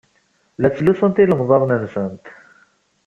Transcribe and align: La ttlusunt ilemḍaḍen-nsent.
La 0.61 0.69
ttlusunt 0.71 1.21
ilemḍaḍen-nsent. 1.23 2.25